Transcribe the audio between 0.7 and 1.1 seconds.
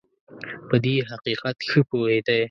دې